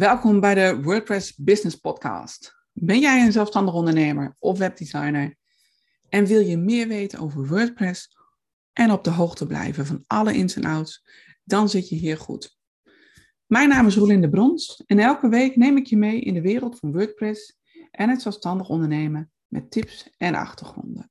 Welkom 0.00 0.40
bij 0.40 0.54
de 0.54 0.82
WordPress 0.82 1.36
Business 1.36 1.76
Podcast. 1.76 2.56
Ben 2.72 3.00
jij 3.00 3.24
een 3.24 3.32
zelfstandig 3.32 3.74
ondernemer 3.74 4.36
of 4.38 4.58
webdesigner 4.58 5.36
en 6.08 6.26
wil 6.26 6.40
je 6.40 6.56
meer 6.56 6.88
weten 6.88 7.18
over 7.18 7.46
WordPress 7.46 8.16
en 8.72 8.90
op 8.90 9.04
de 9.04 9.10
hoogte 9.10 9.46
blijven 9.46 9.86
van 9.86 10.04
alle 10.06 10.34
ins 10.34 10.56
en 10.56 10.64
outs, 10.64 11.04
dan 11.44 11.68
zit 11.68 11.88
je 11.88 11.94
hier 11.96 12.16
goed. 12.16 12.58
Mijn 13.46 13.68
naam 13.68 13.86
is 13.86 13.96
Roelinde 13.96 14.28
Brons 14.28 14.82
en 14.86 14.98
elke 14.98 15.28
week 15.28 15.56
neem 15.56 15.76
ik 15.76 15.86
je 15.86 15.96
mee 15.96 16.20
in 16.20 16.34
de 16.34 16.42
wereld 16.42 16.78
van 16.78 16.92
WordPress 16.92 17.58
en 17.90 18.08
het 18.08 18.22
zelfstandig 18.22 18.68
ondernemen 18.68 19.30
met 19.46 19.70
tips 19.70 20.10
en 20.16 20.34
achtergronden. 20.34 21.10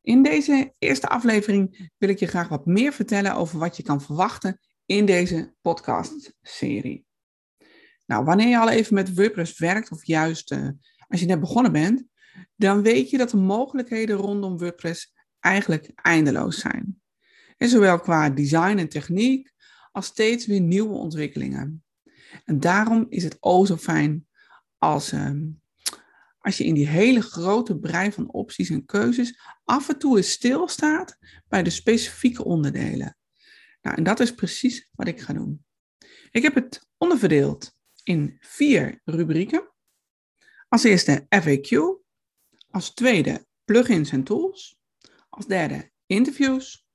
In 0.00 0.22
deze 0.22 0.74
eerste 0.78 1.08
aflevering 1.08 1.90
wil 1.98 2.08
ik 2.08 2.18
je 2.18 2.26
graag 2.26 2.48
wat 2.48 2.66
meer 2.66 2.92
vertellen 2.92 3.34
over 3.34 3.58
wat 3.58 3.76
je 3.76 3.82
kan 3.82 4.00
verwachten 4.02 4.60
in 4.86 5.06
deze 5.06 5.54
podcast-serie. 5.60 7.04
Nou, 8.06 8.24
wanneer 8.24 8.48
je 8.48 8.58
al 8.58 8.70
even 8.70 8.94
met 8.94 9.14
WordPress 9.14 9.58
werkt, 9.58 9.90
of 9.90 10.04
juist 10.04 10.52
uh, 10.52 10.68
als 11.08 11.20
je 11.20 11.26
net 11.26 11.40
begonnen 11.40 11.72
bent, 11.72 12.04
dan 12.56 12.82
weet 12.82 13.10
je 13.10 13.18
dat 13.18 13.30
de 13.30 13.36
mogelijkheden 13.36 14.16
rondom 14.16 14.58
WordPress 14.58 15.14
eigenlijk 15.40 15.90
eindeloos 15.94 16.58
zijn. 16.58 17.00
En 17.56 17.68
zowel 17.68 18.00
qua 18.00 18.30
design 18.30 18.76
en 18.78 18.88
techniek, 18.88 19.52
als 19.92 20.06
steeds 20.06 20.46
weer 20.46 20.60
nieuwe 20.60 20.94
ontwikkelingen. 20.94 21.84
En 22.44 22.60
daarom 22.60 23.06
is 23.08 23.24
het 23.24 23.36
o 23.40 23.64
zo 23.64 23.76
fijn 23.76 24.26
als, 24.78 25.12
uh, 25.12 25.30
als 26.38 26.56
je 26.56 26.64
in 26.64 26.74
die 26.74 26.88
hele 26.88 27.20
grote 27.20 27.78
brei 27.78 28.12
van 28.12 28.32
opties 28.32 28.70
en 28.70 28.84
keuzes 28.84 29.40
af 29.64 29.88
en 29.88 29.98
toe 29.98 30.16
eens 30.16 30.30
stilstaat 30.30 31.18
bij 31.48 31.62
de 31.62 31.70
specifieke 31.70 32.44
onderdelen. 32.44 33.16
Nou, 33.82 33.96
en 33.96 34.02
dat 34.02 34.20
is 34.20 34.34
precies 34.34 34.88
wat 34.92 35.08
ik 35.08 35.20
ga 35.20 35.32
doen. 35.32 35.64
Ik 36.30 36.42
heb 36.42 36.54
het 36.54 36.88
onderverdeeld 36.96 37.74
in 38.04 38.36
vier 38.40 39.00
rubrieken. 39.04 39.72
Als 40.68 40.84
eerste 40.84 41.26
FAQ, 41.42 41.78
als 42.70 42.94
tweede 42.94 43.46
plugins 43.64 44.10
en 44.10 44.24
tools, 44.24 44.78
als 45.28 45.46
derde 45.46 45.90
interviews 46.06 46.86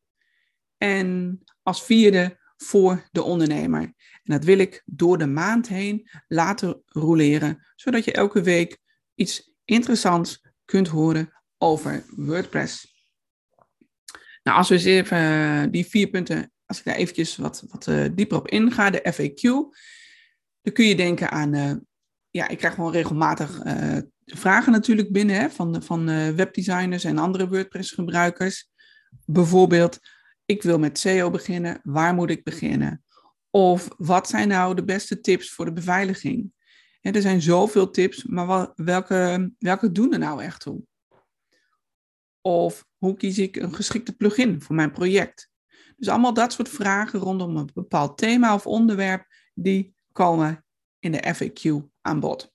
en 0.78 1.40
als 1.64 1.84
vierde 1.84 2.40
voor 2.58 3.08
de 3.12 3.24
ondernemer. 3.24 3.82
En 3.82 3.94
dat 4.24 4.44
wil 4.44 4.58
ik 4.58 4.84
door 4.86 5.18
de 5.18 5.28
maand 5.28 5.68
heen 5.68 6.10
laten 6.28 6.82
roleren, 6.86 7.68
zodat 7.76 8.06
je 8.06 8.12
elke 8.12 8.42
week 8.42 8.78
iets 9.16 9.52
interessants 9.66 10.46
kunt 10.66 10.88
horen 10.88 11.34
over 11.58 12.06
WordPress. 12.16 12.98
Nou, 14.44 14.58
als 14.58 14.70
we 14.70 14.76
eens 14.76 14.84
even 14.84 15.18
eh, 15.18 15.64
die 15.72 15.86
vier 15.86 16.08
punten, 16.08 16.52
als 16.66 16.80
ik 16.80 16.86
daar 16.86 16.96
eventjes 16.96 17.36
wat, 17.36 17.64
wat 17.68 17.88
uh, 17.88 18.06
dieper 18.14 18.38
op 18.38 18.48
inga, 18.48 18.90
de 18.90 19.14
FAQ, 19.14 19.78
dan 20.62 20.74
kun 20.74 20.86
je 20.86 20.96
denken 20.96 21.32
aan, 21.32 21.54
uh, 21.54 21.74
ja, 22.30 22.48
ik 22.48 22.58
krijg 22.58 22.74
gewoon 22.74 22.92
regelmatig 22.92 23.66
uh, 23.66 23.98
vragen 24.26 24.72
natuurlijk 24.72 25.12
binnen 25.12 25.36
hè, 25.36 25.50
van, 25.50 25.84
van 25.84 26.10
uh, 26.10 26.30
webdesigners 26.30 27.04
en 27.04 27.18
andere 27.18 27.48
WordPress-gebruikers. 27.48 28.70
Bijvoorbeeld, 29.26 30.00
ik 30.46 30.64
wil 30.64 30.80
met 30.80 31.00
SEO 31.00 31.30
beginnen, 31.30 31.80
waar 31.84 32.14
moet 32.14 32.30
ik 32.30 32.44
beginnen? 32.44 33.04
Of 33.50 33.88
wat 33.98 34.28
zijn 34.28 34.48
nou 34.48 34.76
de 34.76 34.84
beste 34.84 35.20
tips 35.20 35.52
voor 35.52 35.66
de 35.66 35.74
beveiliging? 35.74 36.52
Er 37.02 37.22
zijn 37.22 37.42
zoveel 37.42 37.90
tips, 37.90 38.24
maar 38.24 38.48
wel, 38.48 38.72
welke, 38.76 39.52
welke 39.58 39.92
doen 39.92 40.14
er 40.14 40.20
nou 40.20 40.44
echt 40.44 40.62
toe? 40.62 40.84
Of 42.42 42.86
hoe 42.98 43.16
kies 43.16 43.38
ik 43.38 43.56
een 43.56 43.76
geschikte 43.76 44.16
plugin 44.16 44.62
voor 44.62 44.76
mijn 44.76 44.92
project? 44.92 45.50
Dus 45.98 46.08
allemaal 46.08 46.34
dat 46.34 46.54
soort 46.54 46.70
vragen 46.70 47.20
rondom 47.20 47.58
een 47.58 47.70
bepaald 47.74 48.18
thema 48.18 48.54
of 48.54 48.68
onderwerp 48.68 49.26
die 49.54 49.96
komen 50.20 50.66
in 51.00 51.12
de 51.12 51.34
FAQ 51.36 51.90
aan 52.02 52.20
bod. 52.20 52.54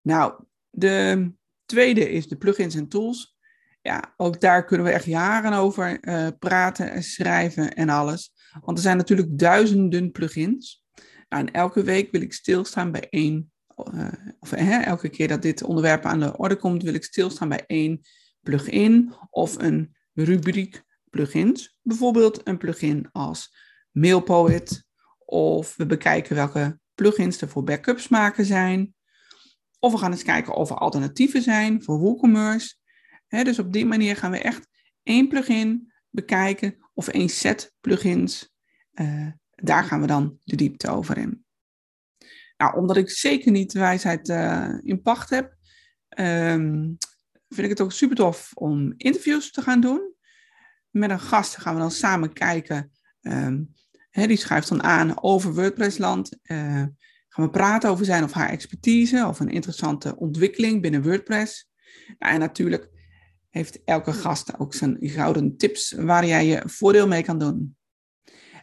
Nou, 0.00 0.44
de 0.70 1.32
tweede 1.64 2.10
is 2.10 2.28
de 2.28 2.36
plugins 2.36 2.74
en 2.74 2.88
tools. 2.88 3.36
Ja, 3.82 4.14
ook 4.16 4.40
daar 4.40 4.64
kunnen 4.64 4.86
we 4.86 4.92
echt 4.92 5.04
jaren 5.04 5.52
over 5.52 6.08
uh, 6.08 6.28
praten 6.38 6.90
en 6.90 7.02
schrijven 7.02 7.74
en 7.74 7.88
alles. 7.88 8.32
Want 8.60 8.76
er 8.76 8.82
zijn 8.82 8.96
natuurlijk 8.96 9.38
duizenden 9.38 10.12
plugins. 10.12 10.84
Nou, 11.28 11.46
en 11.46 11.52
elke 11.52 11.82
week 11.82 12.10
wil 12.10 12.20
ik 12.20 12.32
stilstaan 12.32 12.92
bij 12.92 13.06
één, 13.10 13.52
uh, 13.94 14.12
of 14.38 14.50
hè, 14.50 14.80
elke 14.80 15.08
keer 15.08 15.28
dat 15.28 15.42
dit 15.42 15.62
onderwerp 15.62 16.04
aan 16.04 16.20
de 16.20 16.36
orde 16.36 16.56
komt, 16.56 16.82
wil 16.82 16.94
ik 16.94 17.04
stilstaan 17.04 17.48
bij 17.48 17.64
één 17.66 18.00
plugin 18.40 19.14
of 19.30 19.58
een 19.58 19.96
rubriek 20.12 20.82
plugins. 21.10 21.78
Bijvoorbeeld 21.82 22.46
een 22.46 22.58
plugin 22.58 23.08
als 23.12 23.56
MailPoet 23.90 24.86
of 25.30 25.76
we 25.76 25.86
bekijken 25.86 26.34
welke 26.34 26.78
plugins 26.94 27.40
er 27.40 27.48
voor 27.48 27.64
backups 27.64 28.08
maken 28.08 28.44
zijn. 28.44 28.94
Of 29.78 29.92
we 29.92 29.98
gaan 29.98 30.10
eens 30.10 30.22
kijken 30.22 30.54
of 30.54 30.70
er 30.70 30.76
alternatieven 30.76 31.42
zijn 31.42 31.82
voor 31.82 31.98
WooCommerce. 31.98 32.74
Dus 33.28 33.58
op 33.58 33.72
die 33.72 33.86
manier 33.86 34.16
gaan 34.16 34.30
we 34.30 34.38
echt 34.38 34.68
één 35.02 35.28
plugin 35.28 35.92
bekijken 36.10 36.76
of 36.94 37.08
één 37.08 37.28
set 37.28 37.74
plugins. 37.80 38.52
Uh, 38.94 39.26
daar 39.50 39.84
gaan 39.84 40.00
we 40.00 40.06
dan 40.06 40.38
de 40.44 40.56
diepte 40.56 40.90
over 40.90 41.18
in. 41.18 41.44
Nou, 42.56 42.76
omdat 42.76 42.96
ik 42.96 43.10
zeker 43.10 43.50
niet 43.50 43.72
de 43.72 43.78
wijsheid 43.78 44.28
uh, 44.28 44.78
in 44.82 45.02
pacht 45.02 45.30
heb, 45.30 45.56
um, 46.18 46.96
vind 47.48 47.62
ik 47.62 47.68
het 47.68 47.80
ook 47.80 47.92
super 47.92 48.16
tof 48.16 48.50
om 48.54 48.94
interviews 48.96 49.50
te 49.50 49.62
gaan 49.62 49.80
doen. 49.80 50.14
Met 50.90 51.10
een 51.10 51.20
gast 51.20 51.56
gaan 51.56 51.74
we 51.74 51.80
dan 51.80 51.90
samen 51.90 52.32
kijken 52.32 52.92
um, 53.20 53.74
die 54.26 54.36
schuift 54.36 54.68
dan 54.68 54.82
aan 54.82 55.22
over 55.22 55.54
WordPress-land. 55.54 56.38
Uh, 56.42 56.58
gaan 57.28 57.44
we 57.44 57.50
praten 57.50 57.90
over 57.90 58.04
zijn 58.04 58.24
of 58.24 58.32
haar 58.32 58.48
expertise 58.48 59.26
of 59.28 59.40
een 59.40 59.50
interessante 59.50 60.16
ontwikkeling 60.16 60.82
binnen 60.82 61.02
WordPress. 61.02 61.68
Nou, 62.18 62.34
en 62.34 62.40
natuurlijk 62.40 62.88
heeft 63.50 63.84
elke 63.84 64.12
gast 64.12 64.58
ook 64.58 64.74
zijn 64.74 64.96
gouden 65.00 65.56
tips 65.56 65.92
waar 65.92 66.26
jij 66.26 66.46
je 66.46 66.62
voordeel 66.64 67.08
mee 67.08 67.22
kan 67.22 67.38
doen. 67.38 67.76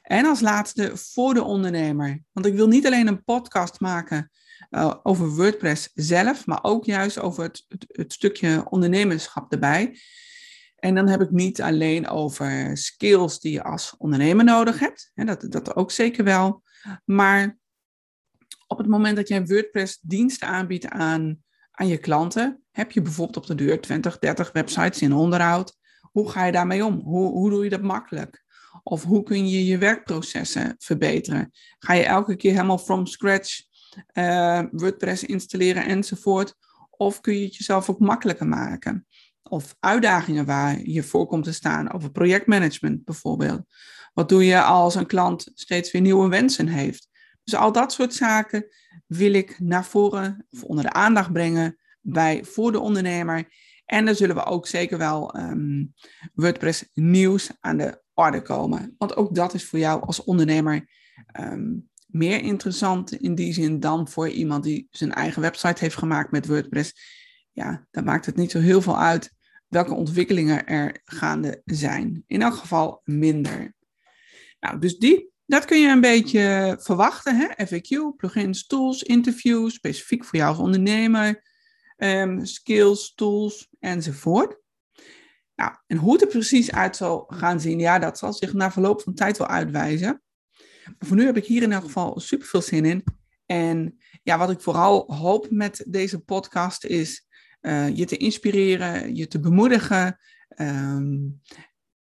En 0.02 0.26
als 0.26 0.40
laatste 0.40 0.92
voor 0.94 1.34
de 1.34 1.44
ondernemer. 1.44 2.24
Want 2.32 2.46
ik 2.46 2.54
wil 2.54 2.68
niet 2.68 2.86
alleen 2.86 3.08
een 3.08 3.24
podcast 3.24 3.80
maken 3.80 4.32
uh, 4.70 4.94
over 5.04 5.30
WordPress 5.30 5.90
zelf, 5.94 6.46
maar 6.46 6.60
ook 6.62 6.86
juist 6.86 7.20
over 7.20 7.44
het, 7.44 7.66
het, 7.68 7.86
het 7.88 8.14
stukje 8.14 8.66
ondernemerschap 8.70 9.52
erbij. 9.52 10.00
En 10.86 10.96
dan 10.96 11.08
heb 11.08 11.22
ik 11.22 11.32
niet 11.32 11.62
alleen 11.62 12.08
over 12.08 12.78
skills 12.78 13.40
die 13.40 13.52
je 13.52 13.64
als 13.64 13.96
ondernemer 13.98 14.46
nodig 14.46 14.80
hebt. 14.80 15.12
Hè, 15.14 15.26
dat, 15.26 15.46
dat 15.50 15.76
ook 15.76 15.92
zeker 15.92 16.24
wel. 16.24 16.64
Maar 17.06 17.58
op 18.68 18.78
het 18.78 18.88
moment 18.88 19.16
dat 19.16 19.28
jij 19.28 19.46
WordPress 19.46 20.00
diensten 20.02 20.48
aanbiedt 20.48 20.88
aan, 20.88 21.44
aan 21.72 21.88
je 21.88 21.98
klanten, 21.98 22.64
heb 22.72 22.92
je 22.92 23.02
bijvoorbeeld 23.02 23.38
op 23.38 23.46
de 23.46 23.56
deur 23.56 23.82
20, 23.82 24.20
30 24.20 24.52
websites 24.52 25.02
in 25.02 25.14
onderhoud. 25.14 25.78
Hoe 26.02 26.30
ga 26.30 26.46
je 26.46 26.52
daarmee 26.52 26.86
om? 26.86 27.00
Hoe, 27.00 27.32
hoe 27.32 27.50
doe 27.50 27.64
je 27.64 27.70
dat 27.70 27.82
makkelijk? 27.82 28.44
Of 28.84 29.04
hoe 29.04 29.24
kun 29.24 29.50
je 29.50 29.66
je 29.66 29.78
werkprocessen 29.78 30.76
verbeteren? 30.78 31.52
Ga 31.78 31.94
je 31.94 32.04
elke 32.04 32.36
keer 32.36 32.52
helemaal 32.52 32.78
from 32.78 33.06
scratch 33.06 33.62
uh, 34.14 34.62
WordPress 34.72 35.24
installeren 35.24 35.86
enzovoort? 35.86 36.56
Of 36.90 37.22
kun 37.22 37.38
je 37.38 37.46
het 37.46 37.56
jezelf 37.56 37.90
ook 37.90 38.00
makkelijker 38.00 38.48
maken? 38.48 39.06
Of 39.50 39.76
uitdagingen 39.80 40.46
waar 40.46 40.80
je 40.84 41.04
voor 41.04 41.28
komt 41.28 41.44
te 41.44 41.54
staan, 41.54 41.92
over 41.92 42.12
projectmanagement 42.12 43.06
bijvoorbeeld. 43.06 43.62
Wat 44.14 44.30
doe 44.30 44.46
je 44.46 44.62
als 44.62 44.96
een 44.96 45.06
klant 45.06 45.52
steeds 45.54 45.92
weer 45.92 46.02
nieuwe 46.02 46.30
wensen 46.30 46.68
heeft? 46.68 47.10
Dus 47.44 47.56
al 47.56 47.72
dat 47.72 47.94
soort 47.94 48.14
zaken 48.14 48.68
wil 49.08 49.34
ik 49.34 49.60
naar 49.60 49.86
voren 49.86 50.46
of 50.52 50.64
onder 50.64 50.84
de 50.84 50.94
aandacht 50.94 51.32
brengen 51.32 51.78
bij 52.02 52.44
voor 52.44 52.72
de 52.72 52.80
ondernemer. 52.80 53.48
En 53.86 54.06
dan 54.06 54.16
zullen 54.16 54.36
we 54.36 54.46
ook 54.46 54.68
zeker 54.68 54.98
wel 54.98 55.38
um, 55.38 55.94
WordPress 56.34 56.90
nieuws 56.94 57.52
aan 57.60 57.78
de 57.78 58.02
orde 58.14 58.42
komen. 58.42 58.96
Want 58.98 59.16
ook 59.16 59.36
dat 59.36 59.54
is 59.54 59.66
voor 59.66 59.80
jou 59.80 60.02
als 60.02 60.24
ondernemer 60.24 60.90
um, 61.40 61.90
meer 62.08 62.42
interessant 62.42 63.12
in 63.12 63.36
die 63.36 63.54
zin 63.54 63.80
dan 63.80 64.08
voor 64.08 64.30
iemand 64.30 64.64
die 64.64 64.88
zijn 64.92 65.14
eigen 65.14 65.42
website 65.42 65.84
heeft 65.84 65.98
gemaakt 65.98 66.32
met 66.32 66.48
WordPress. 66.48 66.94
Ja, 67.52 67.88
dan 67.92 68.04
maakt 68.04 68.26
het 68.26 68.36
niet 68.36 68.52
zo 68.52 68.60
heel 68.60 68.82
veel 68.82 69.00
uit 69.00 69.35
welke 69.76 69.94
ontwikkelingen 69.94 70.68
er 70.68 71.02
gaande 71.06 71.62
zijn. 71.66 72.24
In 72.28 72.42
elk 72.42 72.56
geval 72.56 73.02
minder. 73.04 73.76
Nou, 74.60 74.80
dus 74.80 74.98
die, 74.98 75.32
dat 75.46 75.66
kun 75.66 75.82
je 75.82 75.88
een 75.88 76.02
beetje 76.02 76.78
verwachten. 76.80 77.36
Hè? 77.38 77.66
FAQ, 77.68 78.16
plugins, 78.18 78.68
tools, 78.68 79.04
interviews, 79.04 79.74
specifiek 79.74 80.26
voor 80.26 80.40
jou 80.40 80.50
als 80.50 80.60
ondernemer, 80.60 81.44
um, 81.98 82.46
skills, 82.46 83.14
tools 83.16 83.70
enzovoort. 83.80 84.58
Nou, 85.56 85.76
en 85.88 85.98
hoe 85.98 86.14
het 86.14 86.22
er 86.22 86.28
precies 86.28 86.72
uit 86.72 86.96
zal 86.96 87.24
gaan 87.28 87.60
zien, 87.60 87.80
ja, 87.80 88.00
dat 88.00 88.18
zal 88.18 88.34
zich 88.34 88.54
na 88.54 88.72
verloop 88.72 89.02
van 89.02 89.14
tijd 89.14 89.38
wel 89.38 89.48
uitwijzen. 89.48 90.22
Maar 90.86 91.08
voor 91.08 91.18
nu 91.18 91.26
heb 91.26 91.38
ik 91.38 91.46
hier 91.46 91.62
in 91.62 91.72
elk 91.72 91.84
geval 91.84 92.20
super 92.20 92.48
veel 92.48 92.62
zin 92.62 92.86
in. 92.86 93.04
En 93.46 93.98
ja, 94.24 94.38
wat 94.38 94.50
ik 94.50 94.62
vooral 94.62 95.14
hoop 95.14 95.48
met 95.50 95.86
deze 95.88 96.20
podcast 96.20 96.86
is 96.86 97.25
uh, 97.66 97.96
je 97.96 98.06
te 98.06 98.18
inspireren, 98.18 99.16
je 99.16 99.28
te 99.28 99.40
bemoedigen. 99.40 100.18
Um, 100.58 101.42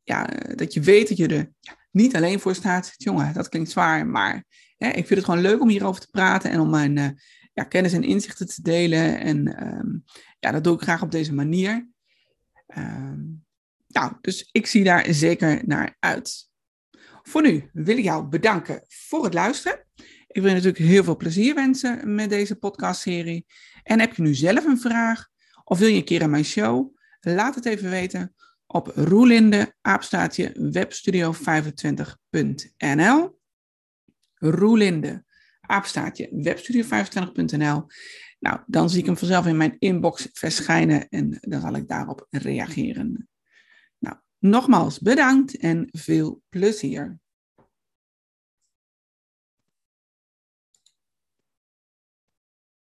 ja, 0.03 0.25
dat 0.55 0.75
je 0.75 0.81
weet 0.81 1.09
dat 1.09 1.17
je 1.17 1.29
er 1.29 1.53
niet 1.91 2.17
alleen 2.17 2.41
voor 2.41 2.55
staat. 2.55 2.95
Jongen, 2.97 3.35
dat 3.35 3.49
klinkt 3.49 3.71
zwaar, 3.71 4.07
maar 4.07 4.45
ik 4.79 5.07
vind 5.07 5.09
het 5.09 5.25
gewoon 5.25 5.41
leuk 5.41 5.61
om 5.61 5.69
hierover 5.69 6.01
te 6.01 6.11
praten 6.11 6.51
en 6.51 6.61
om 6.61 6.71
mijn 6.71 6.97
uh, 6.97 7.09
ja, 7.53 7.65
kennis 7.65 7.93
en 7.93 8.03
inzichten 8.03 8.47
te 8.47 8.63
delen. 8.63 9.21
En 9.21 9.67
um, 9.67 10.05
ja, 10.41 10.51
dat 10.51 10.65
doe 10.65 10.75
ik 10.75 10.83
graag 10.83 11.03
op 11.03 11.11
deze 11.11 11.35
manier. 11.35 11.89
Um, 12.77 13.45
nou, 13.87 14.13
dus 14.21 14.49
ik 14.53 14.67
zie 14.67 14.85
daar 14.85 15.15
zeker 15.15 15.63
naar 15.67 15.97
uit. 15.99 16.51
Voor 17.23 17.43
nu 17.43 17.71
wil 17.73 17.97
ik 17.97 18.05
jou 18.05 18.27
bedanken 18.27 18.85
voor 18.89 19.25
het 19.25 19.35
luisteren. 19.35 19.87
Ik 20.27 20.43
wil 20.43 20.47
je 20.51 20.55
natuurlijk 20.55 20.85
heel 20.85 21.05
veel 21.05 21.17
plezier 21.17 21.55
wensen 21.55 22.15
met 22.15 22.31
deze 22.31 22.57
podcastserie. 22.57 23.47
En 23.83 24.01
heb 24.01 24.15
je 24.15 24.23
nu 24.23 24.35
zelf 24.35 24.65
een 24.65 24.81
vraag 24.81 25.29
of 25.65 25.79
wil 25.79 25.89
je 25.89 25.97
een 25.97 26.05
keer 26.05 26.23
aan 26.23 26.31
mijn 26.31 26.45
show? 26.45 26.97
Laat 27.21 27.55
het 27.55 27.67
even 27.67 27.91
weten 27.91 28.35
op 28.67 28.93
roelinde 28.95 29.75
webstudio25.nl. 30.53 33.41
Roelinde 34.35 35.25
webstudio25.nl. 36.31 37.87
Nou, 38.39 38.61
dan 38.67 38.91
zie 38.91 39.01
ik 39.01 39.07
hem 39.07 39.17
vanzelf 39.17 39.47
in 39.47 39.57
mijn 39.57 39.77
inbox 39.79 40.29
verschijnen 40.33 41.09
en 41.09 41.39
dan 41.41 41.61
zal 41.61 41.75
ik 41.75 41.89
daarop 41.89 42.27
reageren. 42.31 43.29
Nou, 43.99 44.17
nogmaals 44.39 44.99
bedankt 44.99 45.57
en 45.57 45.89
veel 45.91 46.43
plezier. 46.49 47.21